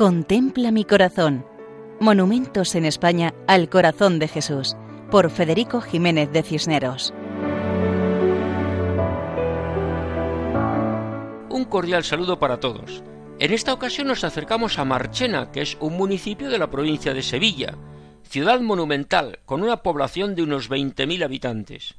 [0.00, 1.44] Contempla mi corazón.
[2.00, 4.74] Monumentos en España al corazón de Jesús,
[5.10, 7.12] por Federico Jiménez de Cisneros.
[11.50, 13.02] Un cordial saludo para todos.
[13.40, 17.20] En esta ocasión nos acercamos a Marchena, que es un municipio de la provincia de
[17.20, 17.76] Sevilla,
[18.22, 21.94] ciudad monumental con una población de unos 20.000 habitantes.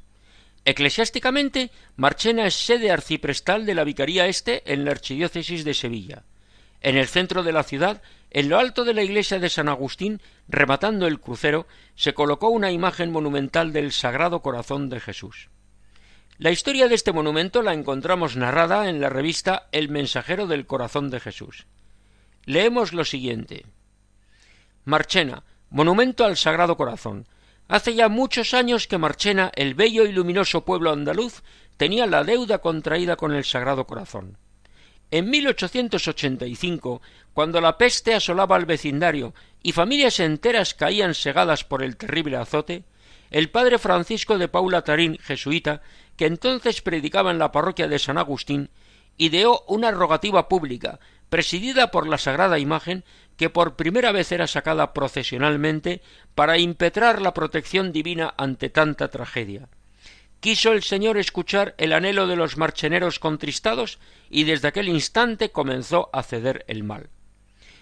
[0.66, 6.24] Eclesiásticamente, Marchena es sede arciprestal de la Vicaría Este en la Archidiócesis de Sevilla.
[6.82, 10.22] En el centro de la ciudad, en lo alto de la iglesia de San Agustín,
[10.48, 15.50] rematando el crucero, se colocó una imagen monumental del Sagrado Corazón de Jesús.
[16.38, 21.12] La historia de este monumento la encontramos narrada en la revista El Mensajero del Corazón
[21.12, 21.68] de Jesús.
[22.46, 23.66] Leemos lo siguiente.
[24.84, 27.28] Marchena, monumento al Sagrado Corazón.
[27.68, 31.44] Hace ya muchos años que Marchena, el bello y luminoso pueblo andaluz,
[31.78, 34.38] tenía la deuda contraída con el Sagrado Corazón.
[35.12, 37.02] En 1885,
[37.34, 42.86] cuando la peste asolaba al vecindario y familias enteras caían segadas por el terrible azote,
[43.30, 45.82] el padre Francisco de Paula Tarín, jesuita,
[46.16, 48.70] que entonces predicaba en la parroquia de San Agustín,
[49.18, 53.04] ideó una rogativa pública, presidida por la Sagrada Imagen,
[53.36, 56.02] que por primera vez era sacada procesionalmente
[56.36, 59.68] para impetrar la protección divina ante tanta tragedia.
[60.42, 66.10] Quiso el Señor escuchar el anhelo de los marcheneros contristados y desde aquel instante comenzó
[66.14, 67.12] a ceder el mal.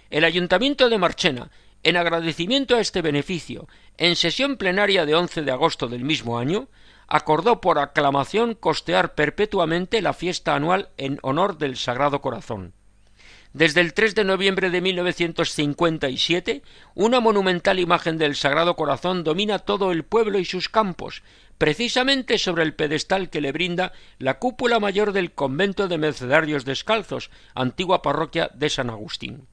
[0.10, 1.52] El ayuntamiento de Marchena,
[1.84, 6.68] en agradecimiento a este beneficio, en sesión plenaria de 11 de agosto del mismo año,
[7.08, 12.74] acordó por aclamación costear perpetuamente la fiesta anual en honor del Sagrado Corazón.
[13.54, 16.62] Desde el 3 de noviembre de 1957,
[16.94, 21.24] una monumental imagen del Sagrado Corazón domina todo el pueblo y sus campos,
[21.58, 27.32] precisamente sobre el pedestal que le brinda la cúpula mayor del convento de Mercedarios Descalzos,
[27.56, 29.48] antigua parroquia de San Agustín.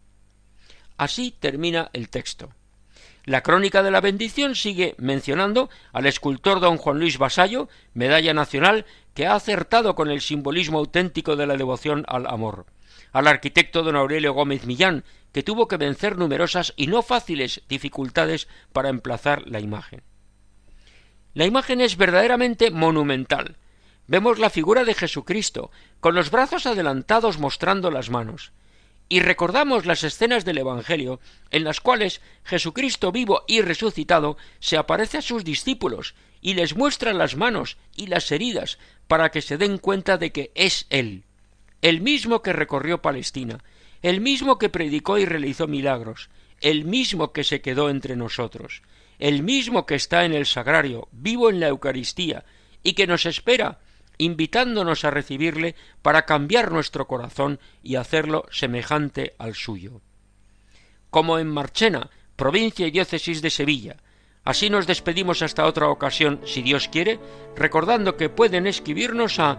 [0.99, 2.51] Así termina el texto.
[3.25, 8.85] La crónica de la bendición sigue mencionando al escultor don Juan Luis Vasallo, medalla nacional,
[9.15, 12.67] que ha acertado con el simbolismo auténtico de la devoción al amor
[13.12, 15.05] al arquitecto don Aurelio Gómez Millán,
[15.37, 20.03] que tuvo que vencer numerosas y no fáciles dificultades para emplazar la imagen.
[21.35, 23.59] La imagen es verdaderamente monumental.
[24.06, 25.71] Vemos la figura de Jesucristo,
[26.01, 28.53] con los brazos adelantados mostrando las manos.
[29.11, 31.21] Y recordamos las escenas del Evangelio
[31.51, 37.12] en las cuales Jesucristo vivo y resucitado se aparece a sus discípulos y les muestra
[37.12, 41.25] las manos y las heridas para que se den cuenta de que es Él
[41.82, 43.62] el mismo que recorrió Palestina,
[44.03, 48.82] el mismo que predicó y realizó milagros, el mismo que se quedó entre nosotros,
[49.19, 52.44] el mismo que está en el sagrario, vivo en la Eucaristía,
[52.82, 53.81] y que nos espera,
[54.19, 60.00] invitándonos a recibirle para cambiar nuestro corazón y hacerlo semejante al suyo.
[61.10, 63.97] Como en Marchena, provincia y diócesis de Sevilla,
[64.47, 67.19] Así nos despedimos hasta otra ocasión, si Dios quiere,
[67.56, 69.58] recordando que pueden escribirnos a